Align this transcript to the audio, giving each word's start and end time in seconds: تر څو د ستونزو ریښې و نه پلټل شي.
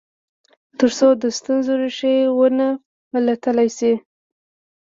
تر 0.79 0.89
څو 0.97 1.07
د 1.21 1.23
ستونزو 1.37 1.73
ریښې 1.81 2.15
و 2.37 2.39
نه 2.57 2.67
پلټل 3.09 3.57
شي. 3.77 3.93